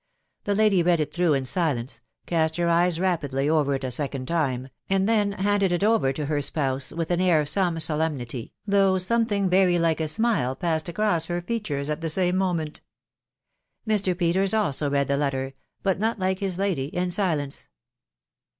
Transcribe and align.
The 0.45 0.55
lady 0.55 0.81
read 0.81 0.99
it 0.99 1.13
through 1.13 1.35
in 1.35 1.45
silence, 1.45 2.01
cast 2.25 2.55
her 2.57 2.67
eyes 2.67 2.99
rapidly 2.99 3.47
over 3.47 3.75
it 3.75 3.83
a 3.83 3.91
second 3.91 4.27
time, 4.27 4.69
and 4.89 5.07
then 5.07 5.33
handled 5.33 5.71
it 5.71 5.83
over 5.83 6.11
to 6.11 6.25
her 6.25 6.41
spouse 6.41 6.91
with 6.91 7.11
an 7.11 7.21
air 7.21 7.39
of 7.39 7.47
some 7.47 7.79
solemnity, 7.79 8.51
though 8.65 8.97
something 8.97 9.47
very 9.47 9.77
like 9.77 9.99
a 10.01 10.07
smile 10.07 10.55
passed 10.55 10.89
across 10.89 11.27
her 11.27 11.39
features 11.39 11.87
at 11.87 12.01
the 12.01 12.09
same 12.09 12.35
moment. 12.35 12.81
Mr. 13.87 14.17
Peters 14.17 14.55
also 14.55 14.89
read 14.89 15.07
the 15.07 15.17
letter, 15.17 15.53
but 15.83 15.99
not 15.99 16.17
like 16.17 16.39
his 16.39 16.57
lady, 16.57 16.85
in 16.85 17.11
silence. 17.11 17.67